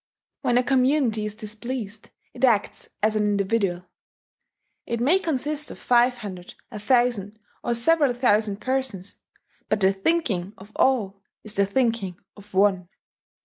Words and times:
When 0.41 0.57
a 0.57 0.63
community 0.63 1.25
is 1.25 1.35
displeased, 1.35 2.09
if 2.33 2.43
acts 2.43 2.89
as 3.03 3.15
an 3.15 3.21
individual. 3.23 3.85
It 4.87 4.99
may 4.99 5.19
consist 5.19 5.69
of 5.69 5.77
five 5.77 6.17
hundred, 6.17 6.55
a 6.71 6.79
thousand, 6.79 7.37
or 7.63 7.75
several 7.75 8.15
thousand 8.15 8.61
persons; 8.61 9.17
but 9.69 9.79
the 9.79 9.93
thinking 9.93 10.53
of 10.57 10.71
all 10.75 11.21
is 11.43 11.53
the 11.53 11.67
thinking 11.67 12.19
of 12.35 12.55
one. 12.55 12.89